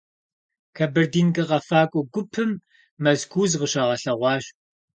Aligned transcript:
«Кабардинкэ» 0.75 1.43
къэфакӏуэ 1.49 2.01
гупым 2.13 2.51
Мэзкуу 3.03 3.47
зыкъыщагъэлъэгъуащ. 3.49 4.45